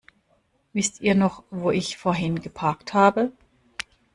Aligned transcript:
Wisst 0.73 1.01
ihr 1.01 1.13
noch, 1.13 1.43
wo 1.51 1.69
ich 1.69 1.95
vorhin 1.95 2.41
geparkt 2.41 2.95
habe? 2.95 3.31